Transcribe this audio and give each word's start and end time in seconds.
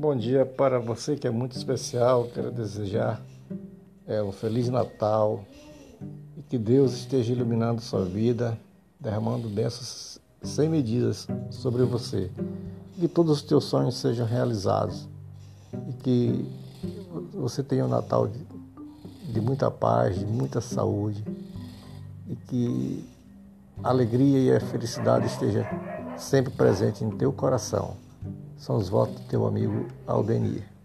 Bom 0.00 0.14
dia 0.14 0.46
para 0.46 0.78
você 0.78 1.16
que 1.16 1.26
é 1.26 1.30
muito 1.30 1.56
especial. 1.56 2.28
Quero 2.32 2.52
desejar 2.52 3.20
é, 4.06 4.22
um 4.22 4.30
Feliz 4.30 4.68
Natal 4.68 5.44
e 6.36 6.42
que 6.42 6.56
Deus 6.56 6.92
esteja 6.92 7.32
iluminando 7.32 7.80
sua 7.80 8.04
vida, 8.04 8.56
derramando 9.00 9.48
bênçãos 9.48 10.20
sem 10.40 10.68
medidas 10.68 11.26
sobre 11.50 11.82
você. 11.82 12.30
Que 12.94 13.08
todos 13.08 13.38
os 13.38 13.42
teus 13.42 13.64
sonhos 13.64 13.96
sejam 13.96 14.24
realizados 14.24 15.08
e 15.88 15.92
que 15.94 16.48
você 17.34 17.64
tenha 17.64 17.84
um 17.84 17.88
Natal 17.88 18.28
de, 18.28 18.38
de 19.32 19.40
muita 19.40 19.68
paz, 19.68 20.16
de 20.16 20.26
muita 20.26 20.60
saúde 20.60 21.24
e 22.28 22.36
que 22.36 23.04
a 23.82 23.88
alegria 23.88 24.38
e 24.38 24.56
a 24.56 24.60
felicidade 24.60 25.26
estejam 25.26 25.64
sempre 26.16 26.52
presentes 26.52 27.02
em 27.02 27.10
teu 27.10 27.32
coração. 27.32 27.96
São 28.58 28.76
os 28.76 28.88
votos 28.88 29.14
do 29.14 29.28
teu 29.28 29.46
amigo 29.46 29.86
Aldenir. 30.06 30.77